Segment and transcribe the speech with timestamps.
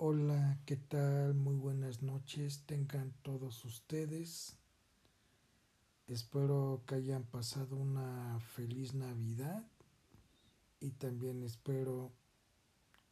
[0.00, 1.34] Hola, ¿qué tal?
[1.34, 2.62] Muy buenas noches.
[2.66, 4.56] Tengan todos ustedes.
[6.06, 9.66] Espero que hayan pasado una feliz Navidad
[10.78, 12.12] y también espero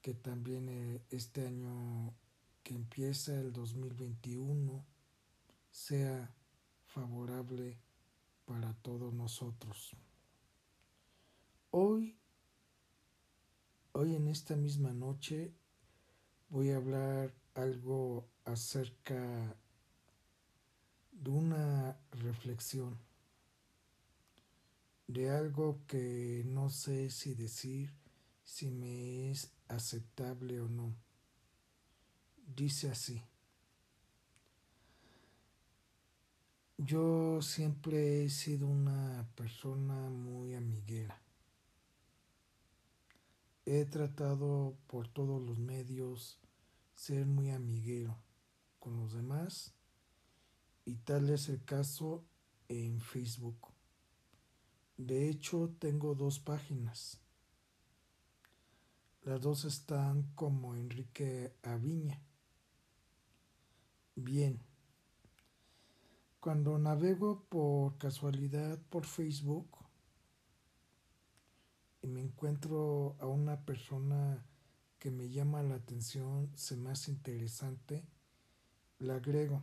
[0.00, 2.14] que también eh, este año
[2.62, 4.84] que empieza el 2021
[5.72, 6.32] sea
[6.84, 7.80] favorable
[8.44, 9.96] para todos nosotros.
[11.72, 12.16] Hoy,
[13.90, 15.52] hoy en esta misma noche
[16.48, 19.56] voy a hablar algo acerca
[21.12, 22.98] de una reflexión,
[25.06, 27.92] de algo que no sé si decir,
[28.44, 30.94] si me es aceptable o no.
[32.54, 33.22] Dice así.
[36.78, 41.20] Yo siempre he sido una persona muy amiguera.
[43.64, 46.38] He tratado por todos los medios
[46.96, 48.18] ser muy amiguero
[48.80, 49.74] con los demás
[50.84, 52.24] y tal es el caso
[52.68, 53.68] en Facebook.
[54.96, 57.20] De hecho, tengo dos páginas.
[59.22, 62.20] Las dos están como Enrique Aviña.
[64.14, 64.62] Bien.
[66.40, 69.68] Cuando navego por casualidad por Facebook,
[72.00, 74.46] y me encuentro a una persona
[75.06, 78.04] que me llama la atención, se me hace interesante,
[78.98, 79.62] la agrego.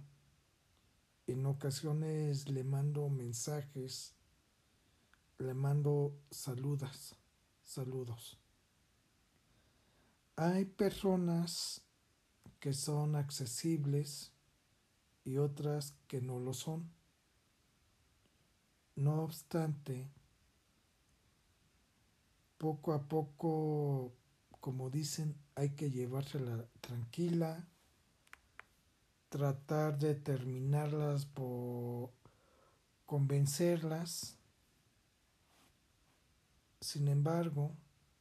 [1.27, 4.15] En ocasiones le mando mensajes,
[5.39, 7.17] le mando saludas,
[7.61, 8.39] saludos.
[10.37, 11.81] Hay personas
[12.61, 14.31] que son accesibles
[15.25, 16.89] y otras que no lo son.
[18.95, 20.09] No obstante,
[22.57, 24.13] poco a poco,
[24.63, 27.67] como dicen, hay que llevársela tranquila,
[29.27, 32.11] tratar de terminarlas por
[33.05, 34.37] convencerlas.
[36.79, 37.75] Sin embargo,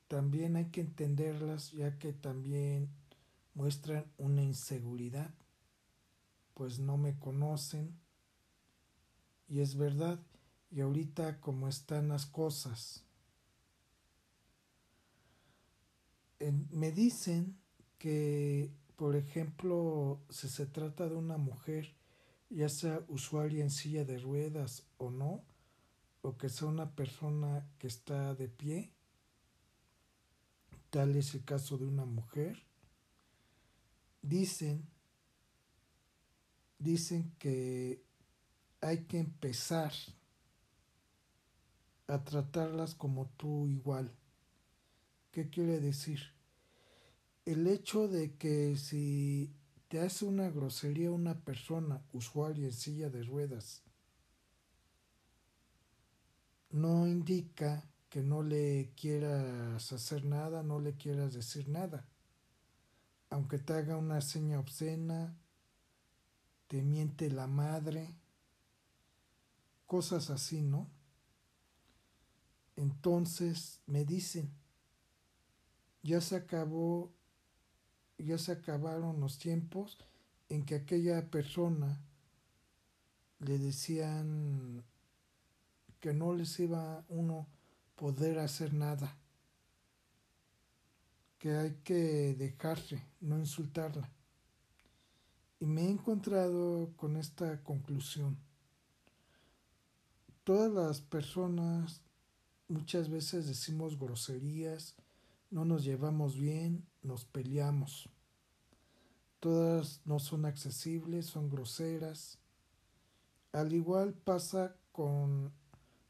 [0.08, 2.90] también hay que entenderlas ya que también
[3.54, 5.32] muestran una inseguridad,
[6.54, 7.96] pues no me conocen.
[9.46, 10.18] Y es verdad,
[10.72, 13.04] y ahorita como están las cosas,
[16.50, 17.56] me dicen
[17.98, 21.94] que, por ejemplo, si se trata de una mujer,
[22.50, 25.44] ya sea usuaria en silla de ruedas o no,
[26.22, 28.92] o que sea una persona que está de pie,
[30.90, 32.64] tal es el caso de una mujer,
[34.20, 34.86] dicen,
[36.78, 38.02] dicen que
[38.80, 39.92] hay que empezar
[42.08, 44.12] a tratarlas como tú igual.
[45.32, 46.20] ¿Qué quiere decir?
[47.46, 49.50] El hecho de que si
[49.88, 53.82] te hace una grosería una persona usuaria en silla de ruedas,
[56.68, 62.06] no indica que no le quieras hacer nada, no le quieras decir nada.
[63.30, 65.34] Aunque te haga una seña obscena,
[66.66, 68.14] te miente la madre,
[69.86, 70.90] cosas así, ¿no?
[72.76, 74.61] Entonces me dicen,
[76.02, 77.12] ya se acabó,
[78.18, 79.98] ya se acabaron los tiempos
[80.48, 82.00] en que aquella persona
[83.38, 84.84] le decían
[86.00, 87.46] que no les iba uno
[87.96, 89.16] poder hacer nada,
[91.38, 94.10] que hay que dejarse, no insultarla.
[95.60, 98.36] Y me he encontrado con esta conclusión.
[100.42, 102.00] Todas las personas
[102.66, 104.96] muchas veces decimos groserías,
[105.52, 108.08] no nos llevamos bien, nos peleamos.
[109.38, 112.38] Todas no son accesibles, son groseras.
[113.52, 115.52] Al igual pasa con,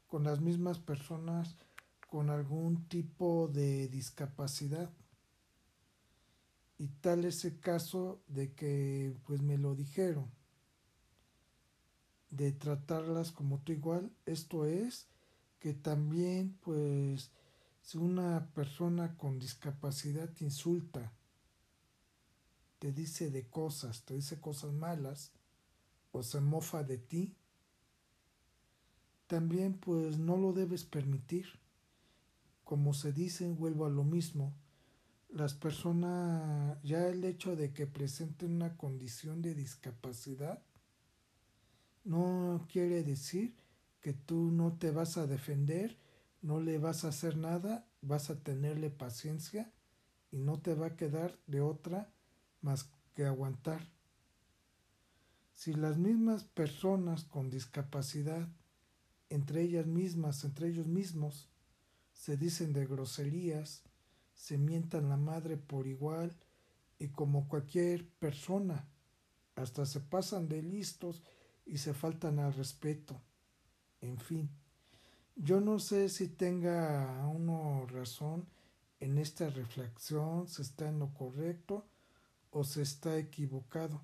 [0.07, 1.57] con las mismas personas
[2.07, 4.93] con algún tipo de discapacidad.
[6.77, 10.31] Y tal es el caso de que pues me lo dijeron,
[12.29, 14.09] de tratarlas como tú igual.
[14.25, 15.09] Esto es
[15.59, 17.31] que también pues
[17.83, 21.11] si una persona con discapacidad te insulta,
[22.79, 25.33] te dice de cosas, te dice cosas malas,
[26.13, 27.35] o se mofa de ti,
[29.27, 31.59] también pues no lo debes permitir.
[32.63, 34.53] Como se dice, vuelvo a lo mismo,
[35.27, 40.63] las personas, ya el hecho de que presenten una condición de discapacidad,
[42.05, 43.55] no quiere decir
[43.99, 45.97] que tú no te vas a defender
[46.43, 49.71] no le vas a hacer nada, vas a tenerle paciencia
[50.29, 52.13] y no te va a quedar de otra
[52.61, 53.81] más que aguantar.
[55.53, 58.49] Si las mismas personas con discapacidad,
[59.29, 61.49] entre ellas mismas, entre ellos mismos,
[62.11, 63.83] se dicen de groserías,
[64.33, 66.35] se mientan la madre por igual
[66.99, 68.89] y como cualquier persona,
[69.55, 71.23] hasta se pasan de listos
[71.65, 73.21] y se faltan al respeto.
[74.01, 74.49] En fin,
[75.35, 78.47] yo no sé si tenga uno razón
[78.99, 81.85] en esta reflexión, se está en lo correcto
[82.51, 84.01] o se está equivocado.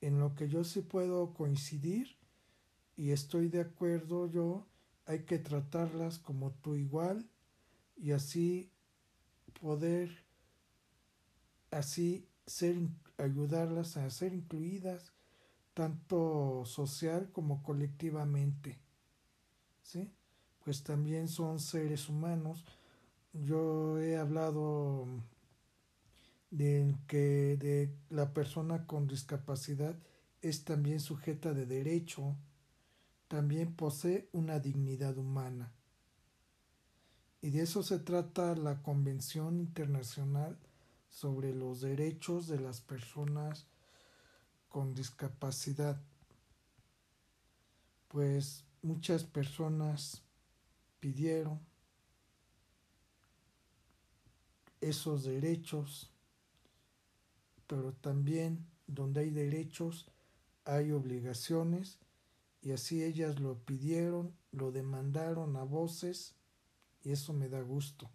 [0.00, 2.16] En lo que yo sí puedo coincidir
[2.96, 4.66] y estoy de acuerdo yo,
[5.06, 7.28] hay que tratarlas como tú igual
[7.96, 8.70] y así
[9.60, 10.24] poder
[11.70, 12.76] así ser
[13.18, 15.12] ayudarlas a ser incluidas
[15.74, 18.78] tanto social como colectivamente.
[19.82, 20.12] ¿Sí?
[20.64, 22.64] Pues también son seres humanos.
[23.32, 25.06] Yo he hablado
[26.50, 29.96] de que de la persona con discapacidad
[30.42, 32.36] es también sujeta de derecho,
[33.28, 35.72] también posee una dignidad humana.
[37.40, 40.58] Y de eso se trata la Convención Internacional
[41.08, 43.66] sobre los Derechos de las Personas
[44.68, 46.00] con Discapacidad.
[48.08, 50.22] Pues muchas personas
[51.02, 51.58] pidieron
[54.80, 56.12] esos derechos,
[57.66, 60.06] pero también donde hay derechos
[60.64, 61.98] hay obligaciones
[62.60, 66.36] y así ellas lo pidieron, lo demandaron a voces
[67.02, 68.08] y eso me da gusto.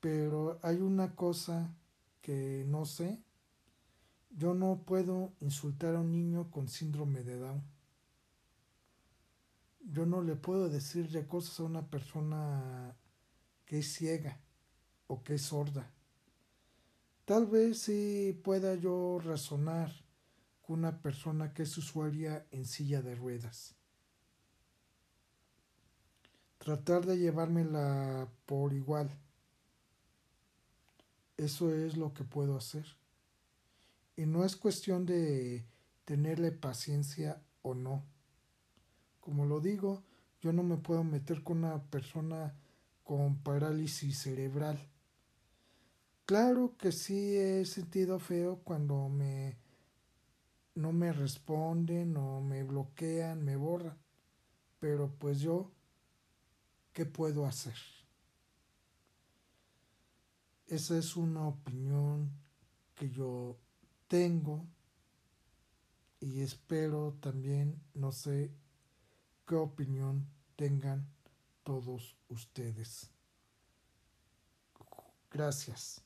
[0.00, 1.74] Pero hay una cosa
[2.20, 3.18] que no sé.
[4.28, 7.77] Yo no puedo insultar a un niño con síndrome de Down.
[9.80, 12.96] Yo no le puedo decirle cosas a una persona
[13.64, 14.40] que es ciega
[15.06, 15.90] o que es sorda.
[17.24, 19.92] Tal vez sí pueda yo razonar
[20.62, 23.78] con una persona que es usuaria en silla de ruedas
[26.68, 29.08] tratar de llevármela por igual.
[31.38, 32.84] Eso es lo que puedo hacer.
[34.16, 35.64] Y no es cuestión de
[36.04, 38.04] tenerle paciencia o no.
[39.28, 40.02] Como lo digo,
[40.40, 42.54] yo no me puedo meter con una persona
[43.04, 44.78] con parálisis cerebral.
[46.24, 49.58] Claro que sí he sentido feo cuando me
[50.76, 53.98] no me responden o me bloquean, me borran.
[54.80, 55.72] Pero pues yo
[56.94, 57.76] ¿Qué puedo hacer?
[60.68, 62.32] Esa es una opinión
[62.94, 63.58] que yo
[64.08, 64.64] tengo
[66.18, 68.50] y espero también, no sé
[69.48, 71.08] qué opinión tengan
[71.64, 73.10] todos ustedes.
[75.30, 76.02] Gracias.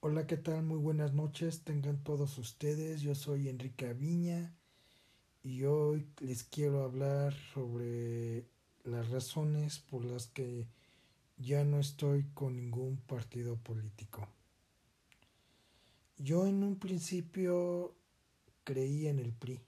[0.00, 0.62] Hola, ¿qué tal?
[0.62, 1.64] Muy buenas noches.
[1.64, 3.02] Tengan todos ustedes.
[3.02, 4.54] Yo soy Enrique Aviña
[5.42, 8.46] y hoy les quiero hablar sobre
[8.84, 10.66] las razones por las que
[11.36, 14.26] ya no estoy con ningún partido político.
[16.16, 17.94] Yo en un principio
[18.64, 19.60] creía en el PRI,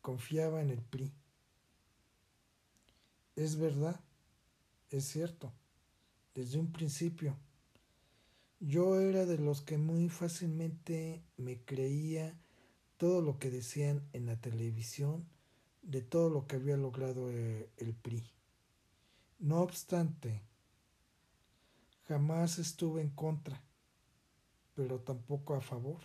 [0.00, 1.12] confiaba en el PRI.
[3.36, 4.00] Es verdad,
[4.90, 5.52] es cierto,
[6.34, 7.36] desde un principio.
[8.58, 12.38] Yo era de los que muy fácilmente me creía
[12.98, 15.26] todo lo que decían en la televisión
[15.82, 18.22] de todo lo que había logrado eh, el PRI.
[19.38, 20.42] No obstante,
[22.06, 23.62] jamás estuve en contra,
[24.74, 26.00] pero tampoco a favor.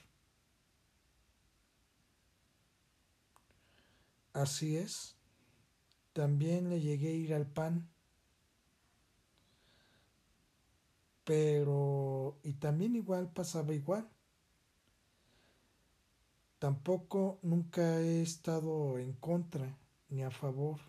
[4.35, 5.15] Así es,
[6.11, 7.89] también le llegué a ir al PAN,
[11.23, 14.09] pero y también igual pasaba igual.
[16.59, 20.81] Tampoco nunca he estado en contra ni a favor,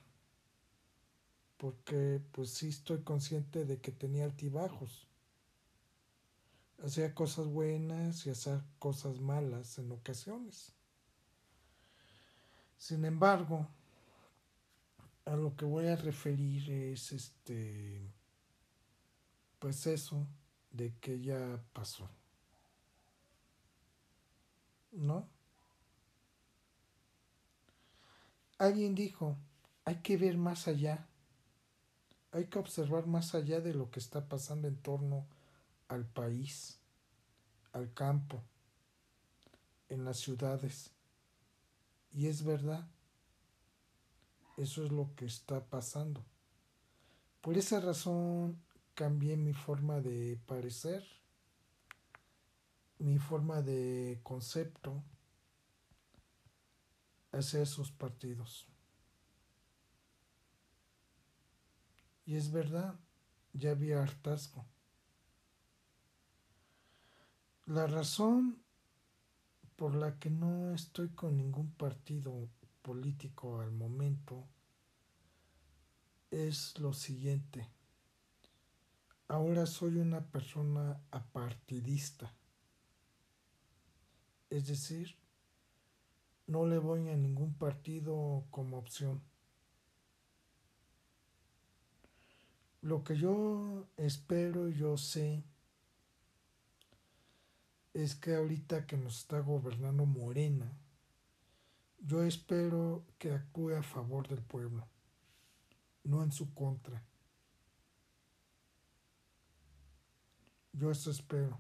[1.57, 5.07] porque pues sí estoy consciente de que tenía altibajos.
[6.83, 10.76] Hacía cosas buenas y hacía cosas malas en ocasiones.
[12.79, 13.67] Sin embargo,
[15.25, 18.01] a lo que voy a referir es este,
[19.59, 20.27] pues eso
[20.71, 22.09] de que ya pasó.
[24.93, 25.29] ¿No?
[28.59, 29.37] Alguien dijo,
[29.85, 31.07] hay que ver más allá,
[32.33, 35.27] hay que observar más allá de lo que está pasando en torno
[35.89, 36.79] al país,
[37.73, 38.43] al campo,
[39.89, 40.96] en las ciudades.
[42.17, 42.89] Y es verdad,
[44.57, 46.25] eso es lo que está pasando.
[47.43, 48.61] Por esa razón
[48.95, 51.05] cambié mi forma de parecer
[52.99, 55.03] mi forma de concepto
[57.33, 58.67] hacia esos partidos.
[62.25, 62.99] Y es verdad,
[63.53, 64.67] ya había hartazgo.
[67.67, 68.65] La razón
[69.77, 72.49] por la que no estoy con ningún partido
[72.83, 74.47] político al momento
[76.31, 77.69] es lo siguiente.
[79.29, 82.33] Ahora soy una persona apartidista.
[84.49, 85.17] Es decir,
[86.47, 89.21] no le voy a ningún partido como opción.
[92.83, 95.43] Lo que yo espero y yo sé
[98.03, 100.71] es que ahorita que nos está gobernando Morena,
[101.99, 104.87] yo espero que actúe a favor del pueblo,
[106.05, 107.03] no en su contra.
[110.75, 111.59] Yo eso espero.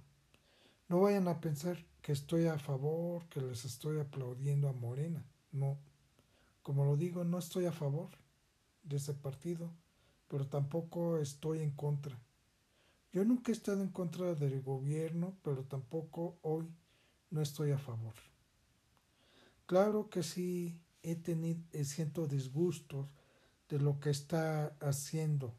[0.88, 5.24] No vayan a pensar que estoy a favor, que les estoy aplaudiendo a Morena.
[5.52, 5.78] No.
[6.62, 8.10] Como lo digo, no estoy a favor
[8.82, 9.72] de ese partido,
[10.28, 12.20] pero tampoco estoy en contra.
[13.16, 16.68] Yo nunca he estado en contra del gobierno, pero tampoco hoy
[17.30, 18.12] no estoy a favor.
[19.64, 23.06] Claro que sí he tenido, siento disgustos
[23.70, 25.54] de lo que está haciendo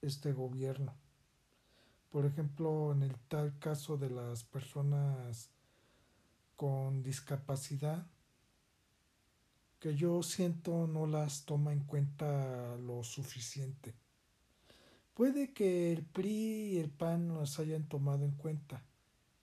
[0.00, 0.94] este gobierno
[2.16, 5.50] por ejemplo, en el tal caso de las personas
[6.56, 8.06] con discapacidad,
[9.78, 13.94] que yo siento no las toma en cuenta lo suficiente.
[15.16, 18.84] Puede que el PRI y el PAN las hayan tomado en cuenta,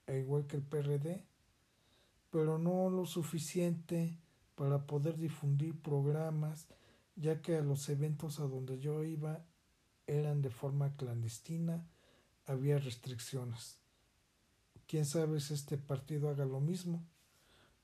[0.07, 1.25] igual que el PRD,
[2.29, 4.19] pero no lo suficiente
[4.53, 6.67] para poder difundir programas,
[7.15, 9.43] ya que a los eventos a donde yo iba
[10.05, 11.83] eran de forma clandestina
[12.45, 13.79] había restricciones.
[14.85, 17.03] Quién sabe si este partido haga lo mismo.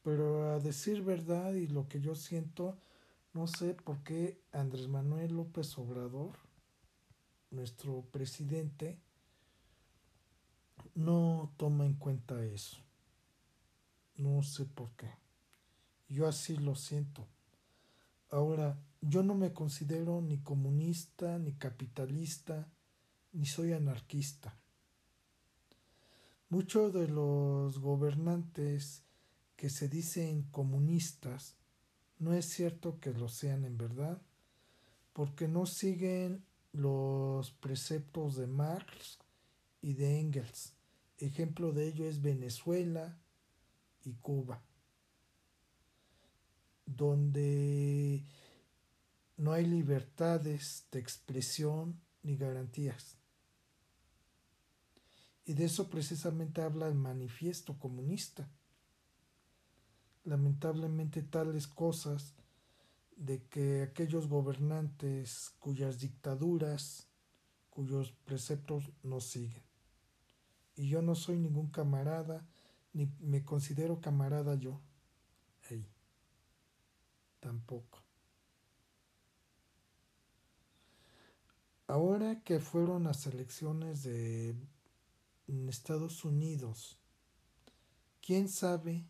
[0.04, 2.78] Pero a decir verdad y lo que yo siento,
[3.34, 6.38] no sé por qué Andrés Manuel López Obrador,
[7.52, 8.98] nuestro presidente,
[10.96, 12.78] no toma en cuenta eso.
[14.16, 15.10] No sé por qué.
[16.10, 17.26] Yo así lo siento.
[18.32, 22.68] Ahora, yo no me considero ni comunista, ni capitalista,
[23.32, 24.56] ni soy anarquista.
[26.50, 29.04] Muchos de los gobernantes
[29.56, 31.56] que se dicen comunistas
[32.18, 34.22] no es cierto que lo sean en verdad,
[35.14, 39.20] porque no siguen los preceptos de Marx
[39.82, 40.74] y de Engels.
[41.18, 43.18] Ejemplo de ello es Venezuela
[44.04, 44.62] y Cuba,
[46.86, 48.24] donde
[49.38, 53.18] no hay libertades de expresión ni garantías.
[55.46, 58.48] Y de eso precisamente habla el manifiesto comunista.
[60.24, 62.36] Lamentablemente tales cosas
[63.20, 67.08] de que aquellos gobernantes cuyas dictaduras,
[67.70, 69.62] cuyos preceptos no siguen.
[70.76, 72.48] Y yo no soy ningún camarada,
[72.94, 74.80] ni me considero camarada yo.
[75.70, 75.86] Ahí.
[77.42, 78.00] Tampoco.
[81.88, 84.56] Ahora que fueron las elecciones de
[85.68, 86.98] Estados Unidos.
[88.22, 89.06] ¿Quién sabe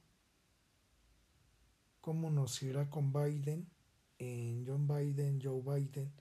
[2.01, 3.69] cómo nos irá con Biden,
[4.19, 6.11] en John Biden, Joe Biden,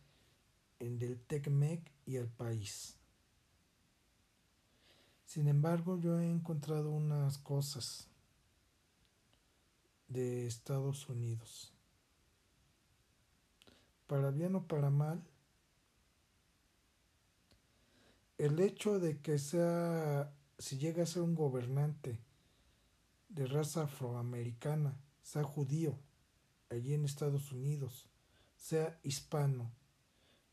[0.79, 2.97] en del TECMEC y el país?
[5.27, 8.09] Sin embargo, yo he encontrado unas cosas
[10.09, 11.75] de Estados Unidos.
[14.07, 15.23] Para bien o para mal,
[18.39, 22.19] el hecho de que sea, si llega a ser un gobernante
[23.29, 25.99] de raza afroamericana, sea judío,
[26.71, 28.09] allí en Estados Unidos,
[28.57, 29.71] sea hispano,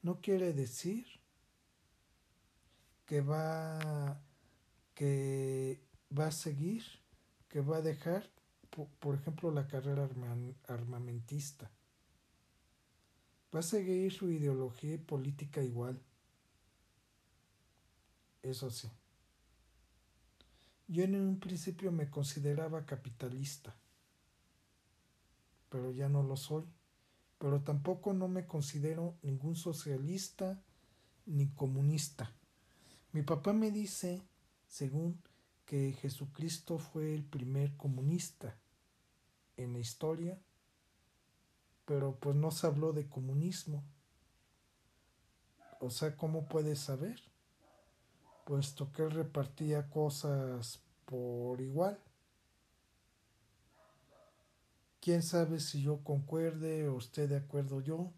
[0.01, 1.05] no quiere decir
[3.05, 4.21] que va,
[4.93, 5.81] que
[6.17, 6.83] va a seguir,
[7.49, 8.29] que va a dejar,
[8.99, 10.09] por, ejemplo, la carrera
[10.67, 11.71] armamentista.
[13.53, 16.01] Va a seguir su ideología política igual
[18.45, 18.89] eso sí.
[20.87, 23.75] Yo en un principio me consideraba capitalista,
[25.75, 26.63] pero ya no lo soy.
[27.37, 30.63] Pero tampoco no me considero ningún socialista
[31.25, 32.31] ni comunista.
[33.11, 34.21] Mi papá me dice,
[34.69, 35.21] según,
[35.65, 38.55] que Jesucristo fue el primer comunista
[39.57, 40.39] en la historia,
[41.83, 43.83] pero pues no se habló de comunismo.
[45.81, 47.21] O sea, ¿cómo puedes saber?
[48.45, 51.99] puesto que él repartía cosas por igual.
[55.05, 58.11] Quién sabe si yo concuerde o esté de acuerdo yo,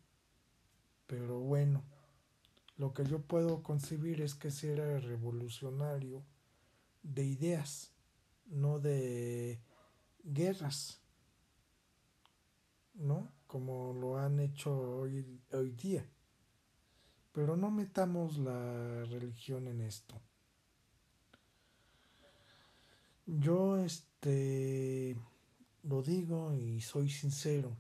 [1.06, 1.84] pero bueno,
[2.78, 6.24] lo que yo puedo concebir es que si era revolucionario
[7.04, 7.92] de ideas,
[8.46, 9.60] no de
[10.24, 11.02] guerras,
[12.94, 13.34] ¿no?
[13.48, 16.10] Como lo han hecho hoy, hoy día.
[17.34, 20.22] Pero no metamos la religión en esto.
[23.26, 25.18] Yo este
[25.88, 27.76] lo digo y soy sincero.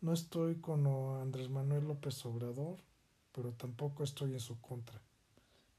[0.00, 0.86] No estoy con
[1.20, 2.80] Andrés Manuel López Obrador,
[3.32, 5.00] pero tampoco estoy en su contra.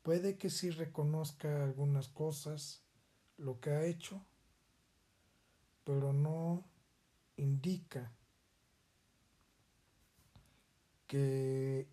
[0.02, 2.82] Puede que sí reconozca algunas cosas,
[3.38, 4.22] lo que ha hecho,
[5.84, 6.64] pero no
[7.38, 8.12] indica
[11.08, 11.88] que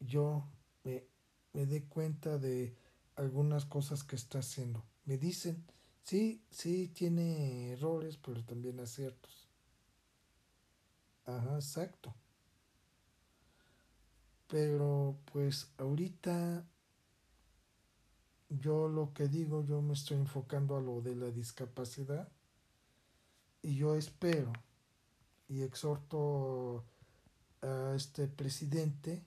[0.00, 0.44] yo
[0.82, 1.04] me,
[1.52, 2.74] me dé cuenta de
[3.16, 4.82] algunas cosas que está haciendo.
[5.04, 5.62] Me dicen,
[6.06, 9.48] sí, sí tiene errores, pero también aciertos.
[11.26, 12.14] Ajá, exacto.
[14.46, 16.64] Pero pues ahorita
[18.48, 22.28] yo lo que digo, yo me estoy enfocando a lo de la discapacidad
[23.62, 24.52] y yo espero
[25.48, 26.84] y exhorto
[27.62, 29.24] a este presidente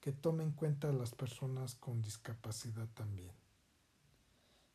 [0.00, 3.32] que tome en cuenta a las personas con discapacidad también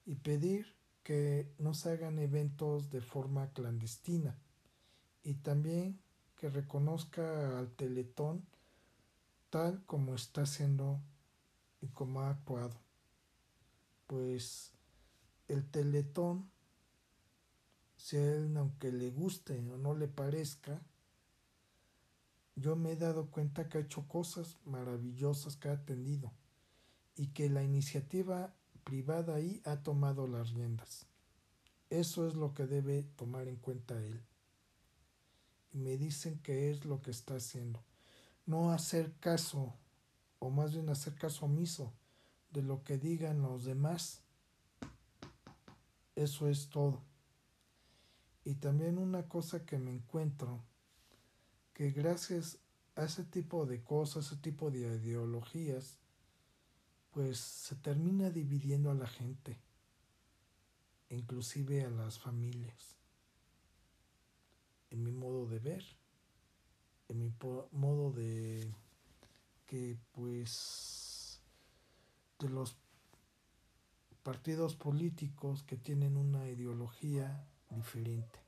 [0.06, 0.79] y pedir
[1.10, 4.38] que no se hagan eventos de forma clandestina
[5.24, 6.00] y también
[6.36, 8.46] que reconozca al Teletón
[9.50, 11.02] tal como está haciendo
[11.82, 12.80] y como ha actuado.
[14.06, 14.72] Pues
[15.48, 16.52] el Teletón
[17.98, 20.80] si a él, aunque le guste o no le parezca,
[22.56, 26.32] yo me he dado cuenta que ha hecho cosas maravillosas que ha atendido
[27.16, 31.06] y que la iniciativa privada ahí ha tomado las riendas.
[31.90, 34.22] Eso es lo que debe tomar en cuenta él.
[35.72, 37.84] Y me dicen que es lo que está haciendo.
[38.46, 39.74] No hacer caso,
[40.40, 41.94] o más bien hacer caso omiso
[42.52, 44.22] de lo que digan los demás.
[46.16, 47.02] Eso es todo.
[48.44, 50.64] Y también una cosa que me encuentro,
[51.74, 52.58] que gracias
[52.96, 56.00] a ese tipo de cosas, ese tipo de ideologías,
[57.12, 59.58] pues se termina dividiendo a la gente,
[61.10, 62.96] inclusive a las familias,
[64.92, 65.86] en mi modo de ver,
[67.08, 67.34] en mi
[67.72, 68.72] modo de
[69.66, 71.42] que pues
[72.40, 72.76] de los
[74.24, 78.40] partidos políticos que tienen una ideología diferente.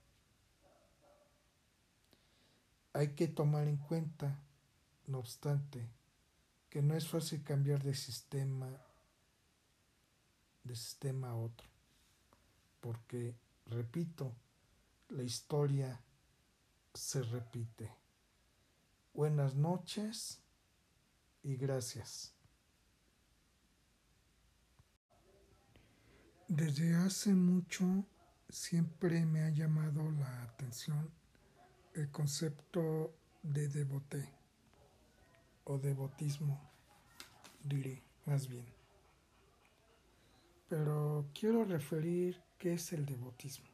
[2.93, 4.43] Hay que tomar en cuenta,
[5.08, 5.88] no obstante,
[6.71, 8.81] que no es fácil cambiar de sistema
[10.63, 11.67] de sistema a otro,
[12.79, 14.34] porque, repito,
[15.10, 16.01] la historia
[16.93, 17.91] se repite.
[19.13, 20.39] Buenas noches
[21.43, 22.34] y gracias.
[26.47, 28.05] Desde hace mucho
[28.49, 31.12] siempre me ha llamado la atención
[31.95, 34.40] el concepto de devoté
[35.71, 36.60] o devotismo,
[37.63, 38.65] diré más bien.
[40.69, 43.69] Pero quiero referir qué es el devotismo.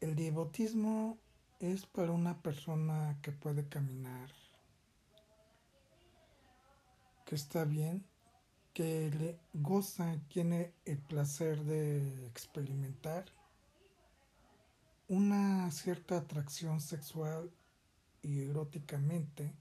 [0.00, 1.18] El devotismo
[1.60, 4.30] es para una persona que puede caminar,
[7.24, 8.04] que está bien
[8.72, 13.26] que le goza, tiene el placer de experimentar
[15.08, 17.50] una cierta atracción sexual
[18.22, 19.52] y eróticamente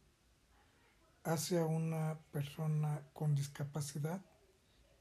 [1.24, 4.22] hacia una persona con discapacidad,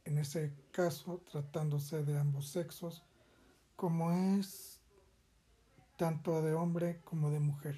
[0.05, 3.03] en ese caso tratándose de ambos sexos,
[3.77, 4.81] como es
[5.97, 7.77] tanto de hombre como de mujer,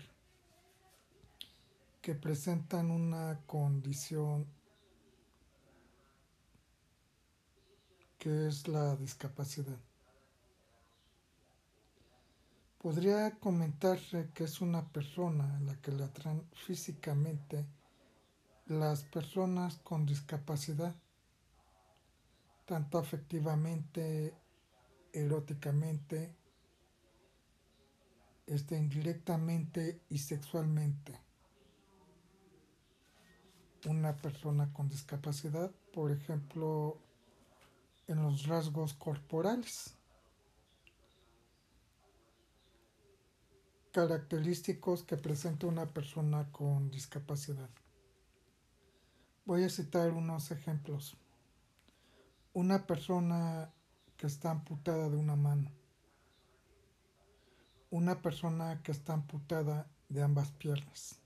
[2.00, 4.46] que presentan una condición
[8.18, 9.78] que es la discapacidad.
[12.78, 17.64] Podría comentarse que es una persona la que la atraen físicamente
[18.66, 20.94] las personas con discapacidad,
[22.64, 24.34] tanto afectivamente,
[25.12, 26.34] eróticamente,
[28.46, 31.18] este, indirectamente y sexualmente.
[33.88, 36.98] Una persona con discapacidad, por ejemplo,
[38.06, 39.96] en los rasgos corporales.
[43.92, 47.68] característicos que presenta una persona con discapacidad.
[49.44, 51.16] Voy a citar unos ejemplos.
[52.52, 53.72] Una persona
[54.16, 55.72] que está amputada de una mano,
[57.90, 61.18] una persona que está amputada de ambas piernas.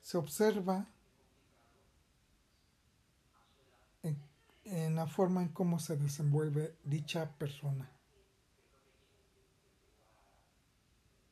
[0.00, 0.86] Se observa
[4.02, 7.90] en, la forma en cómo se desenvuelve dicha persona.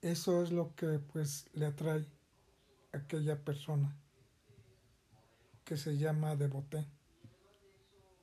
[0.02, 2.06] Eso es lo que pues le atrae
[2.98, 3.96] aquella persona
[5.64, 6.86] que se llama Devoté.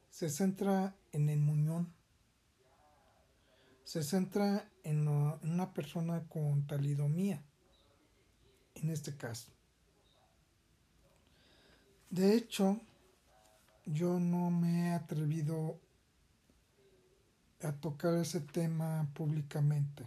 [0.10, 1.94] Se centra en el muñón.
[3.84, 7.44] Se centra en, una persona con talidomía,
[8.76, 9.52] en este caso.
[12.10, 12.80] De hecho,
[13.86, 15.80] yo no me he atrevido
[17.62, 20.06] a tocar ese tema públicamente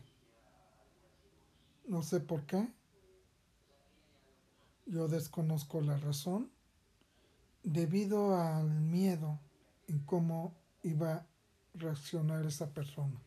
[1.89, 2.69] no sé por qué.
[4.89, 6.51] Yo desconozco la razón
[7.63, 9.39] debido al miedo
[9.87, 11.27] en cómo iba a
[11.75, 13.21] reaccionar esa persona.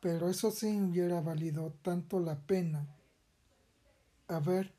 [0.00, 2.86] Pero eso sí hubiera valido tanto la pena
[4.28, 4.72] haber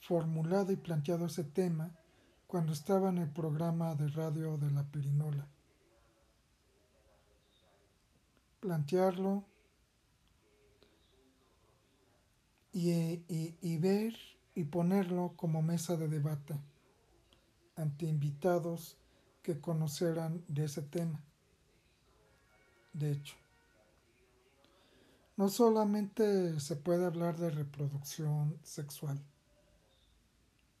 [0.00, 1.90] formulado y planteado ese tema
[2.46, 5.48] cuando estaba en el programa de radio de la Pirinola.
[8.60, 9.44] Plantearlo,
[12.72, 14.14] y, ver
[14.54, 16.54] y ponerlo como mesa de debate
[17.76, 18.96] ante invitados
[19.42, 21.20] que conocieran de ese tema.
[22.92, 23.36] De hecho,
[25.36, 29.18] no solamente se puede hablar de reproducción sexual,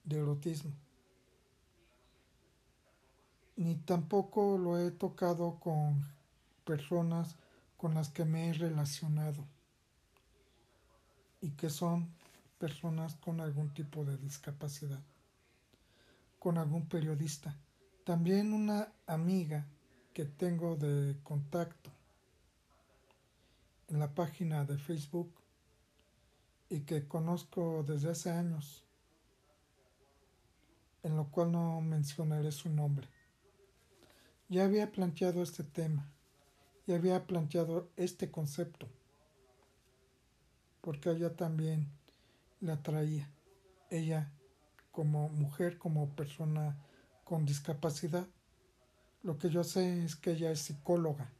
[0.04, 0.72] de erotismo,
[3.56, 6.06] ni tampoco lo he tocado con
[6.64, 7.36] personas
[7.76, 9.44] con las que me he relacionado
[11.40, 12.08] y que son
[12.58, 15.00] personas con algún tipo de discapacidad,
[16.38, 17.56] con algún periodista.
[18.04, 19.66] También una amiga
[20.12, 21.90] que tengo de contacto
[23.88, 25.32] en la página de Facebook
[26.68, 28.84] y que conozco desde hace años,
[31.02, 33.08] en lo cual no mencionaré su nombre.
[34.48, 36.10] Ya había planteado este tema,
[36.86, 38.86] ya había planteado este concepto
[40.80, 41.88] porque ella también
[42.60, 43.28] la atraía.
[43.90, 44.30] Ella
[44.92, 46.76] como mujer, como persona
[47.24, 48.26] con discapacidad.
[49.22, 51.30] Lo que yo sé es que ella es psicóloga,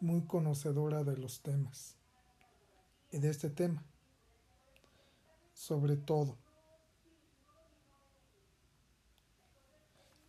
[0.00, 1.96] muy conocedora de los temas
[3.10, 3.82] y de este tema,
[5.52, 6.36] sobre todo.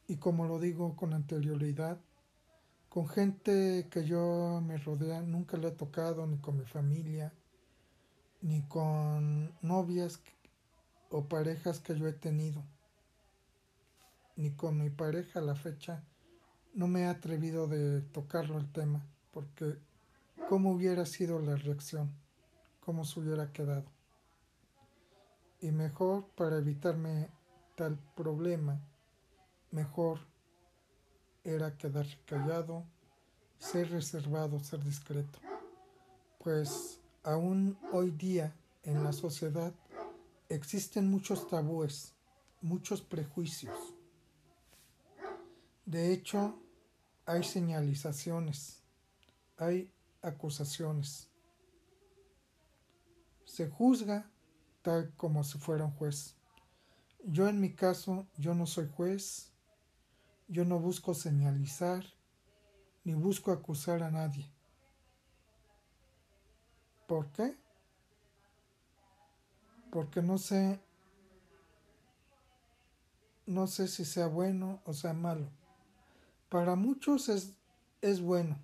[0.08, 2.00] Y como lo digo con anterioridad,
[2.98, 7.32] con gente que yo me rodea, nunca le he tocado, ni con mi familia,
[8.42, 10.20] ni con novias
[11.12, 12.64] o parejas que yo he tenido,
[14.36, 16.04] ni con mi pareja a la fecha,
[16.74, 19.78] no me he atrevido de tocarlo el tema, porque
[20.50, 22.12] cómo hubiera sido la reacción,
[22.80, 23.86] cómo se hubiera quedado.
[25.62, 27.30] Y mejor para evitarme
[27.76, 28.82] tal problema,
[29.70, 30.22] mejor
[31.48, 32.84] era quedarse callado,
[33.58, 35.40] ser reservado, ser discreto.
[36.40, 39.74] Pues aún hoy día en la sociedad
[40.50, 42.14] existen muchos tabúes,
[42.62, 43.78] muchos prejuicios.
[45.86, 46.60] De hecho,
[47.26, 48.82] hay señalizaciones,
[49.58, 49.90] hay
[50.22, 51.30] acusaciones.
[53.46, 54.30] Se juzga
[54.82, 56.36] tal como si fuera un juez.
[57.24, 59.52] Yo en mi caso, yo no soy juez,
[60.48, 62.06] yo no busco señalizar
[63.04, 64.52] ni busco acusar a nadie.
[67.08, 67.56] ¿Por qué?
[69.92, 70.80] Porque no sé
[73.46, 75.50] no sé si sea bueno o sea malo.
[76.50, 77.54] Para muchos es,
[78.02, 78.60] es bueno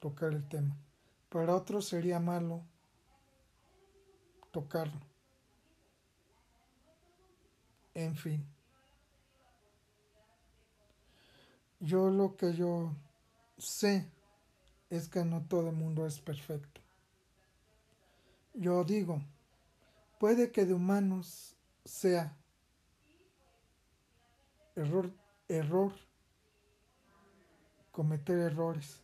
[0.00, 0.76] tocar el tema.
[1.28, 2.62] Para otros sería malo
[4.50, 5.00] tocarlo.
[7.94, 8.46] En fin.
[11.80, 12.92] Yo lo que yo
[13.56, 14.06] sé
[14.90, 16.80] es que no todo el mundo es perfecto.
[18.52, 19.22] Yo digo,
[20.18, 22.36] puede que de humanos sea
[24.76, 25.10] error,
[25.48, 25.92] error,
[27.92, 29.00] cometer errores,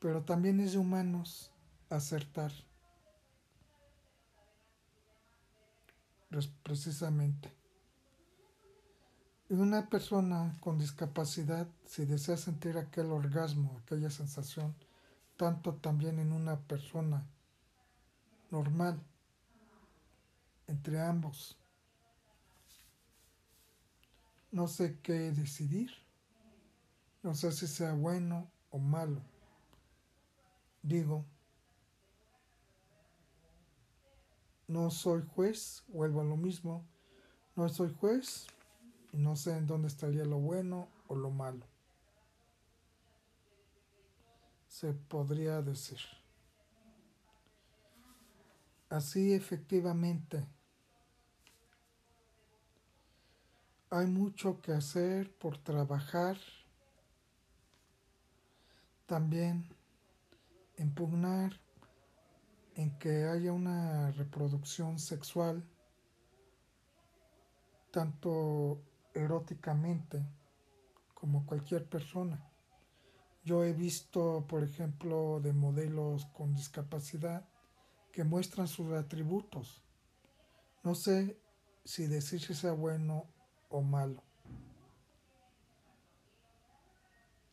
[0.00, 1.50] pero también es de humanos
[1.88, 2.52] acertar.
[6.62, 7.59] Precisamente.
[9.50, 14.76] Una persona con discapacidad, si desea sentir aquel orgasmo, aquella sensación,
[15.36, 17.26] tanto también en una persona
[18.52, 19.02] normal,
[20.68, 21.58] entre ambos,
[24.52, 25.90] no sé qué decidir.
[27.24, 29.20] No sé si sea bueno o malo.
[30.80, 31.24] Digo,
[34.68, 36.86] no soy juez, vuelvo a lo mismo.
[37.56, 38.46] No soy juez
[39.12, 41.66] y no sé en dónde estaría lo bueno o lo malo.
[44.68, 45.98] Se podría decir.
[48.88, 50.46] Así efectivamente.
[53.90, 56.38] Hay mucho que hacer por trabajar.
[59.06, 59.68] También
[60.76, 61.60] impugnar
[62.76, 65.64] en que haya una reproducción sexual
[67.90, 68.80] tanto
[69.14, 70.24] eróticamente
[71.14, 72.50] como cualquier persona.
[73.44, 77.48] Yo he visto, por ejemplo, de modelos con discapacidad
[78.12, 79.82] que muestran sus atributos.
[80.82, 81.38] No sé
[81.84, 83.26] si decir si sea bueno
[83.68, 84.22] o malo.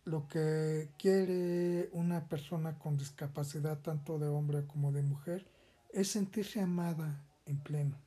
[0.04, 5.50] Lo que quiere una persona con discapacidad, tanto de hombre como de mujer,
[5.91, 7.98] es sentirse amada en pleno.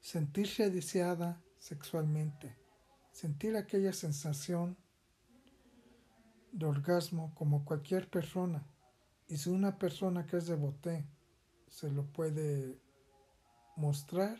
[0.00, 2.56] Sentirse deseada sexualmente.
[3.12, 4.76] Sentir aquella sensación
[6.50, 8.66] de orgasmo como cualquier persona.
[9.28, 11.06] Y si una persona que es de
[11.68, 12.80] se lo puede
[13.76, 14.38] mostrar,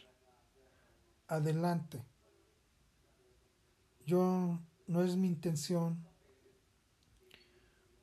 [1.28, 2.04] adelante.
[4.04, 4.58] Yo
[4.88, 6.04] no es mi intención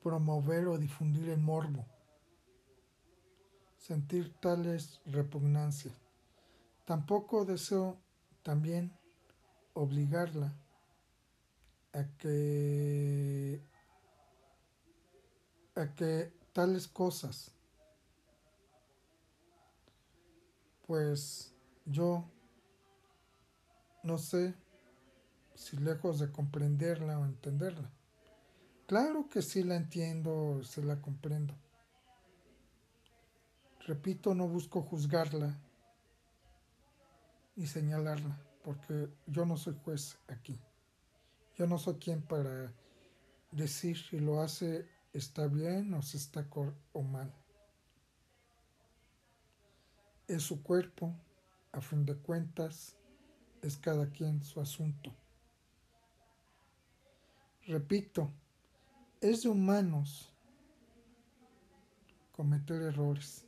[0.01, 1.85] promover o difundir el morbo,
[3.77, 5.93] sentir tales repugnancias.
[6.85, 7.99] Tampoco deseo
[8.43, 8.98] también
[9.79, 10.53] obligarla
[11.93, 13.61] a que
[15.75, 17.51] a que tales cosas
[20.85, 21.53] pues
[21.85, 22.25] yo
[24.03, 24.55] no sé
[25.55, 27.91] si lejos de comprenderla o entenderla.
[28.87, 31.53] Claro que sí la entiendo, sí la comprendo.
[33.85, 35.55] Repito, no busco juzgarla
[37.55, 40.59] y señalarla, porque yo no soy juez aquí.
[41.55, 42.73] Yo no soy quien para
[43.51, 46.47] decir si lo hace está bien o si está
[46.93, 47.33] o mal.
[50.27, 51.13] Es su cuerpo,
[51.71, 52.95] a fin de cuentas,
[53.61, 55.13] es cada quien su asunto.
[57.65, 58.31] Repito,
[59.21, 60.31] es de humanos
[62.31, 63.45] cometer errores,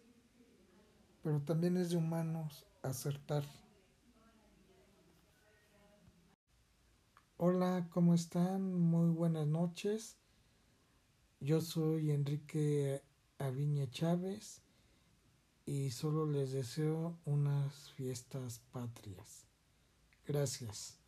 [1.23, 3.43] pero también es de humanos acertar.
[7.43, 8.71] Hola, ¿cómo están?
[8.71, 10.15] Muy buenas noches.
[11.39, 13.01] Yo soy Enrique
[13.39, 14.61] Aviña Chávez
[15.65, 19.47] y solo les deseo unas fiestas patrias.
[20.27, 20.99] Gracias.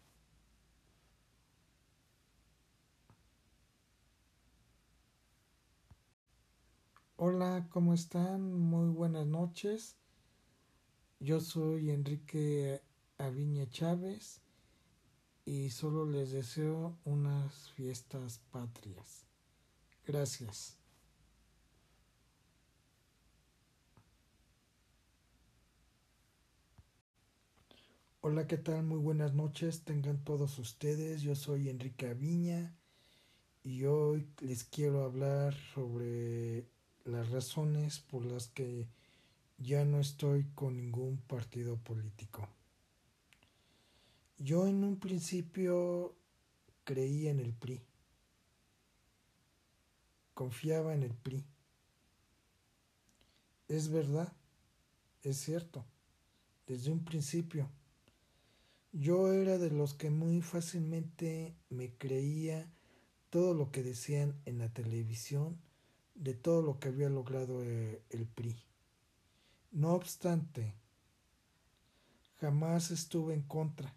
[7.15, 8.51] Hola, ¿cómo están?
[8.59, 9.97] Muy buenas noches.
[11.19, 12.81] Yo soy Enrique
[13.19, 14.42] Aviña Chávez
[15.45, 19.25] y solo les deseo unas fiestas patrias.
[20.05, 20.77] Gracias.
[28.21, 28.83] Hola, ¿qué tal?
[28.83, 29.83] Muy buenas noches.
[29.83, 31.21] Tengan todos ustedes.
[31.21, 32.73] Yo soy Enrique Aviña
[33.63, 36.65] y hoy les quiero hablar sobre
[37.03, 38.87] las razones por las que
[39.57, 42.47] ya no estoy con ningún partido político.
[44.37, 46.15] Yo en un principio
[46.83, 47.81] creía en el PRI,
[50.33, 51.45] confiaba en el PRI.
[53.67, 54.33] Es verdad,
[55.21, 55.85] es cierto,
[56.67, 57.69] desde un principio.
[58.91, 62.71] Yo era de los que muy fácilmente me creía
[63.29, 65.57] todo lo que decían en la televisión
[66.15, 68.55] de todo lo que había logrado eh, el PRI.
[69.71, 70.75] No obstante,
[72.39, 73.95] jamás estuve en contra,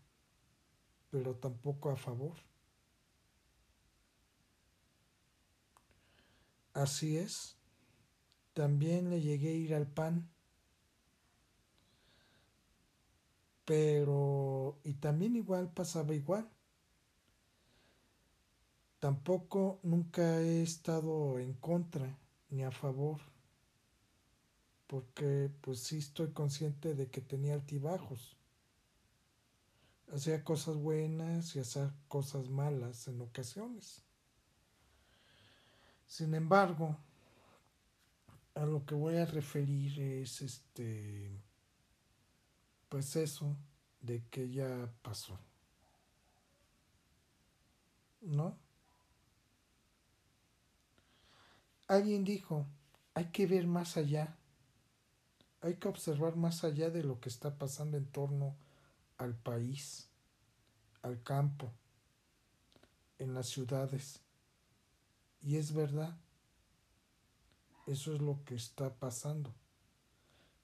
[1.16, 2.35] pero tampoco a favor.
[6.74, 7.57] Así es,
[8.52, 10.29] también le llegué a ir al PAN,
[13.64, 16.50] pero y también igual pasaba igual.
[18.98, 22.18] Tampoco nunca he estado en contra
[22.50, 23.22] ni a favor,
[24.87, 28.36] porque pues sí estoy consciente de que tenía altibajos.
[30.12, 34.03] Hacía cosas buenas y hacía cosas malas en ocasiones.
[36.07, 36.97] Sin embargo,
[38.55, 41.31] a lo que voy a referir es este,
[42.88, 43.57] pues eso
[44.01, 45.38] de que ya pasó.
[48.27, 48.57] ¿no?
[51.87, 52.66] Alguien dijo,
[53.14, 54.37] hay que ver más allá,
[55.61, 58.57] hay que observar más allá de lo que está pasando en torno
[59.18, 60.09] al país,
[61.02, 61.72] al campo,
[63.18, 64.20] en las ciudades.
[65.40, 66.18] Y es verdad,
[67.87, 69.55] eso es lo que está pasando.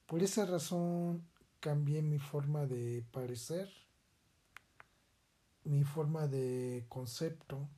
[0.06, 1.26] Por esa razón
[1.60, 3.70] cambié mi forma de parecer,
[5.64, 7.68] mi forma de concepto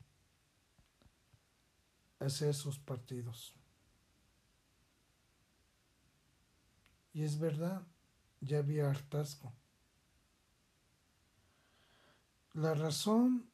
[2.19, 3.55] hacia esos partidos.
[7.13, 7.87] Y es verdad,
[8.41, 9.53] ya había hartazgo.
[12.55, 13.51] La razón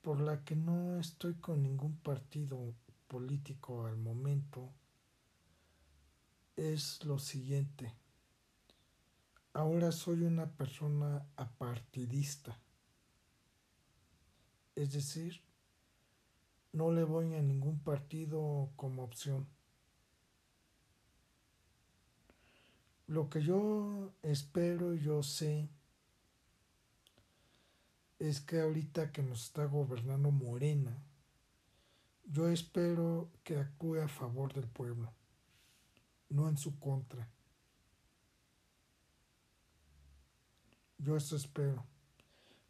[0.00, 2.74] por la que no estoy con ningún partido
[3.06, 4.72] político al momento
[6.56, 7.94] es lo siguiente.
[9.52, 12.58] Ahora soy una persona apartidista.
[14.74, 15.42] Es decir,
[16.72, 19.46] no le voy a ningún partido como opción.
[23.06, 25.68] Lo que yo espero y yo sé
[28.28, 30.96] es que ahorita que nos está gobernando Morena,
[32.24, 35.12] yo espero que actúe a favor del pueblo,
[36.28, 37.28] no en su contra.
[40.98, 41.84] Yo eso espero.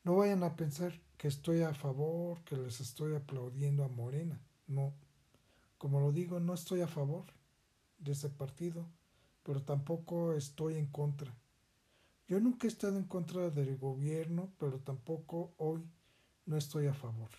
[0.05, 4.41] No vayan a pensar que estoy a favor, que les estoy aplaudiendo a Morena.
[4.67, 4.95] No.
[5.77, 7.27] Como lo digo, no estoy a favor
[7.99, 8.87] de ese partido,
[9.43, 11.37] pero tampoco estoy en contra.
[12.29, 15.83] Yo nunca he estado en contra del gobierno, pero tampoco hoy
[16.47, 17.31] no estoy a favor.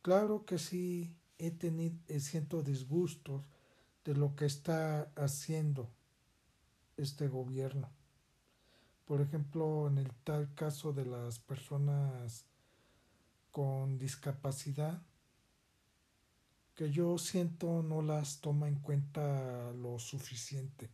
[0.00, 3.42] Claro que sí he tenido, siento disgustos
[4.04, 5.90] de lo que está haciendo
[6.96, 7.90] este gobierno
[9.12, 12.46] por ejemplo, en el tal caso de las personas
[13.50, 15.02] con discapacidad,
[16.74, 20.88] que yo siento no las toma en cuenta lo suficiente.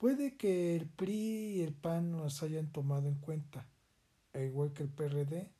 [0.00, 3.66] Puede que el PRI y el PAN las hayan tomado en cuenta,
[4.32, 5.50] igual que el PRD,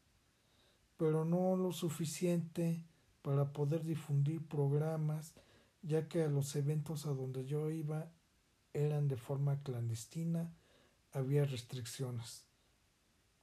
[0.97, 2.83] pero no lo suficiente
[3.21, 5.35] para poder difundir programas,
[5.83, 8.11] ya que a los eventos a donde yo iba
[8.73, 10.51] eran de forma clandestina
[11.13, 12.47] había restricciones.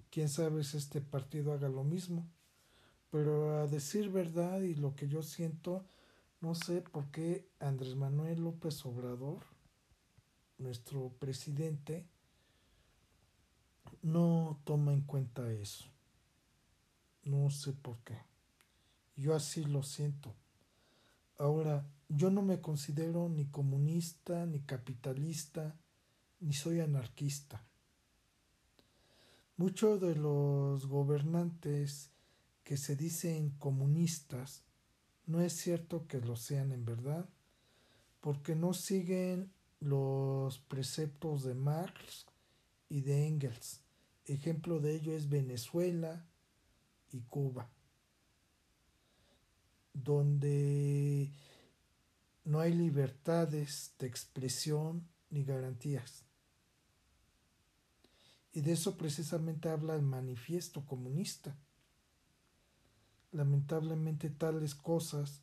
[0.09, 2.27] Quién sabe si este partido haga lo mismo.
[3.11, 5.85] Pero a decir verdad y lo que yo siento,
[6.41, 9.43] no sé por qué Andrés Manuel López Obrador,
[10.57, 12.05] nuestro presidente,
[14.01, 15.85] no toma en cuenta eso.
[17.23, 18.17] No sé por qué.
[19.15, 20.33] Yo así lo siento.
[21.37, 25.75] Ahora, yo no me considero ni comunista, ni capitalista,
[26.39, 27.63] ni soy anarquista.
[29.57, 32.11] Muchos de los gobernantes
[32.63, 34.63] que se dicen comunistas
[35.25, 37.27] no es cierto que lo sean en verdad,
[38.21, 42.25] porque no siguen los preceptos de Marx
[42.89, 43.81] y de Engels.
[44.25, 46.25] Ejemplo de ello es Venezuela
[47.11, 47.69] y Cuba,
[49.93, 51.31] donde
[52.43, 56.23] no hay libertades de expresión ni garantías.
[58.53, 61.55] Y de eso precisamente habla el manifiesto comunista.
[63.31, 65.41] Lamentablemente tales cosas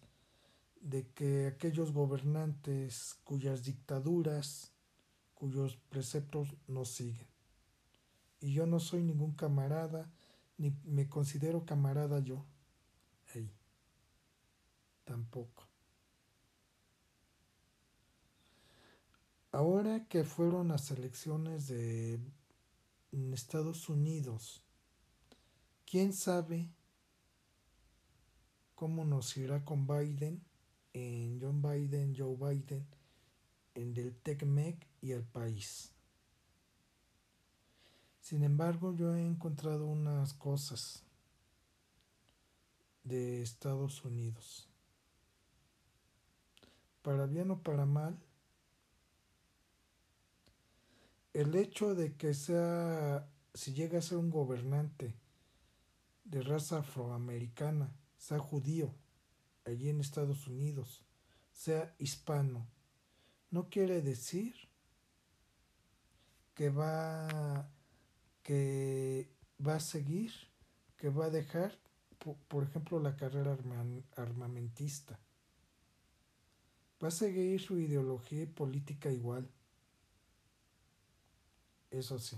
[0.84, 4.70] de que aquellos gobernantes cuyas dictaduras,
[5.34, 7.26] cuyos preceptos no siguen.
[8.40, 10.12] Y yo no soy ningún camarada,
[10.58, 12.44] ni me considero camarada yo.
[13.34, 13.50] Ahí.
[15.04, 15.66] Tampoco.
[19.52, 22.20] Ahora que fueron las elecciones de
[23.32, 24.62] Estados Unidos.
[25.86, 26.68] ¿Quién sabe
[28.74, 30.44] cómo nos irá con Biden,
[30.94, 32.86] en John Biden, Joe Biden,
[33.74, 35.92] en del TECMEC y el país?
[38.20, 41.02] Sin embargo, yo he encontrado unas cosas
[43.02, 44.66] de Estados Unidos.
[47.02, 48.18] Para bien o para mal,
[51.34, 55.14] el hecho de que sea, si llega a ser un gobernante
[56.24, 58.94] de raza afroamericana, sea judío,
[59.64, 61.04] allí en Estados Unidos,
[61.52, 62.66] sea hispano,
[63.50, 64.54] no quiere decir
[66.54, 67.70] que va,
[68.42, 69.30] que
[69.64, 70.32] va a seguir,
[70.96, 71.78] que va a dejar,
[72.48, 73.56] por, ejemplo, la carrera
[74.16, 75.18] armamentista.
[77.02, 79.48] Va a seguir su ideología política igual
[81.98, 82.36] eso sí.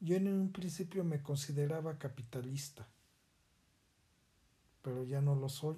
[0.00, 2.88] Yo en un principio me consideraba capitalista,
[4.82, 5.76] pero ya no lo soy.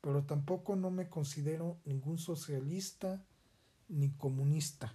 [0.00, 3.24] Pero tampoco no me considero ningún socialista
[3.88, 4.94] ni comunista.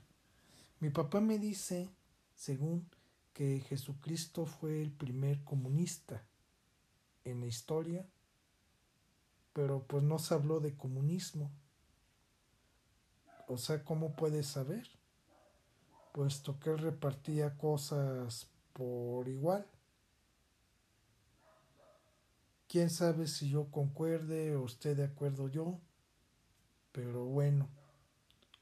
[0.80, 1.90] Mi papá me dice,
[2.36, 2.88] según,
[3.34, 6.24] que Jesucristo fue el primer comunista
[7.26, 8.06] en la historia,
[9.54, 11.52] pero pues no se habló de comunismo.
[13.48, 14.88] O sea, ¿cómo puedes saber?
[16.12, 19.66] Puesto que él repartía cosas por igual.
[22.74, 25.80] Quién sabe si yo concuerde o esté de acuerdo yo,
[26.92, 27.70] pero bueno,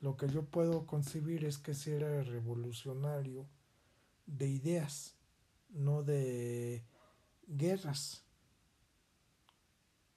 [0.01, 3.47] lo que yo puedo concebir es que si era revolucionario
[4.25, 5.15] de ideas,
[5.69, 6.83] no de
[7.47, 8.25] guerras,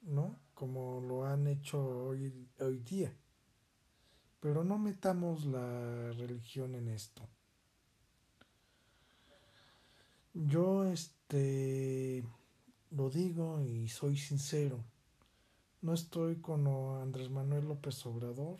[0.01, 0.41] ¿no?
[0.53, 3.15] Como lo han hecho hoy, hoy día.
[4.41, 7.29] Pero no metamos la religión en esto.
[10.33, 12.25] Yo este
[12.91, 14.83] lo digo y soy sincero.
[15.81, 16.67] No estoy con
[17.01, 18.59] Andrés Manuel López Obrador,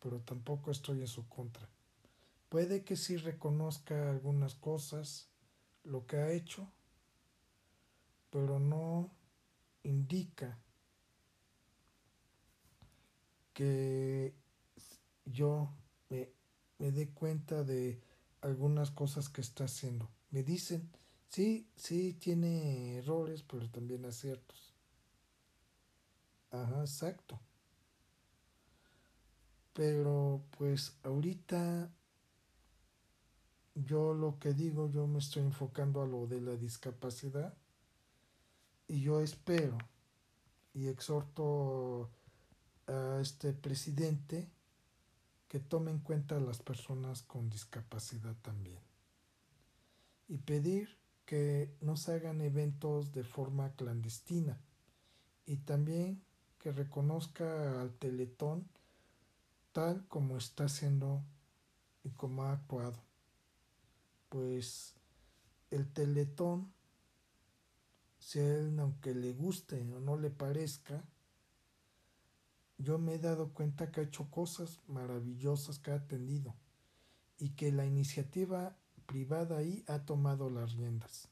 [0.00, 1.68] pero tampoco estoy en su contra.
[2.48, 5.28] Puede que sí reconozca algunas cosas,
[5.84, 6.68] lo que ha hecho,
[8.30, 9.10] pero no
[9.82, 10.58] indica
[13.52, 14.34] que
[15.24, 15.70] yo
[16.08, 16.30] me,
[16.78, 18.00] me dé cuenta de
[18.40, 20.08] algunas cosas que está haciendo.
[20.30, 20.90] Me dicen,
[21.32, 24.74] sí, sí tiene errores, pero también aciertos.
[26.50, 27.40] Ajá, exacto.
[29.72, 31.90] Pero pues ahorita
[33.74, 37.54] yo lo que digo, yo me estoy enfocando a lo de la discapacidad
[38.86, 39.78] y yo espero
[40.74, 42.10] y exhorto
[42.86, 44.50] a este presidente
[45.48, 48.80] que tome en cuenta a las personas con discapacidad también
[50.28, 51.01] y pedir
[51.32, 54.60] que no se hagan eventos de forma clandestina
[55.46, 56.22] y también
[56.58, 58.68] que reconozca al Teletón
[59.72, 61.24] tal como está haciendo
[62.04, 63.02] y como ha actuado.
[64.28, 64.92] Pues
[65.70, 66.70] el Teletón,
[68.18, 71.02] si a él aunque le guste o no le parezca,
[72.76, 76.54] yo me he dado cuenta que ha hecho cosas maravillosas que ha atendido
[77.38, 78.76] y que la iniciativa
[79.12, 81.28] privada ahí ha tomado las riendas.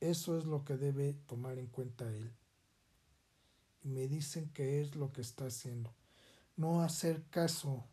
[0.00, 2.30] Eso es lo que debe tomar en cuenta él.
[3.82, 5.94] Y me dicen que es lo que está haciendo.
[6.58, 7.86] No hacer caso,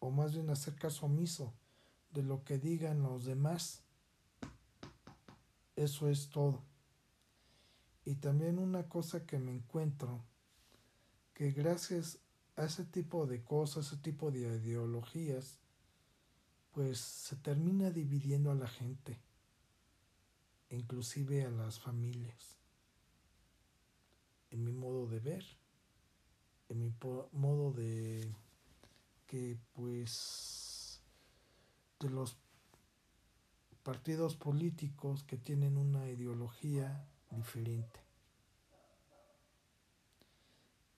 [0.00, 1.52] o más bien hacer caso omiso
[2.12, 3.84] de lo que digan los demás.
[5.76, 6.64] Eso es todo.
[8.04, 10.24] Y también una cosa que me encuentro
[11.34, 12.18] que gracias
[12.56, 15.60] a ese tipo de cosas, ese tipo de ideologías,
[16.72, 19.18] pues se termina dividiendo a la gente,
[20.70, 22.56] inclusive a las familias,
[24.50, 25.44] en mi modo de ver,
[26.68, 26.92] en mi
[27.32, 28.32] modo de
[29.26, 31.00] que pues
[32.00, 32.36] de los
[33.82, 38.00] partidos políticos que tienen una ideología diferente.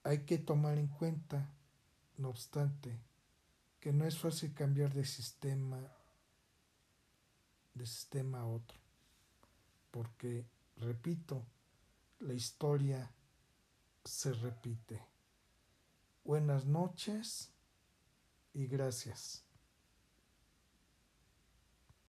[0.05, 1.49] Hay que tomar en cuenta,
[2.19, 2.99] no obstante,
[3.83, 5.93] que no es fácil cambiar de sistema
[7.75, 8.79] de sistema a otro,
[9.91, 11.45] porque, repito,
[12.21, 13.11] la historia
[14.05, 15.03] se repite.
[16.23, 17.51] Buenas noches
[18.55, 19.43] y gracias.